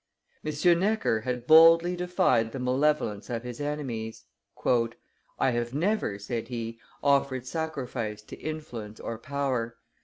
[0.43, 0.79] M.
[0.79, 4.23] Necker had boldly defied the malevolence of his enemies.
[5.37, 9.77] "I have never," said he, "offered sacrifice to influence or power.